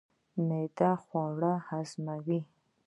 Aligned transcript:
معده 0.47 0.91
خواړه 1.03 1.53
هضموي. 1.67 2.39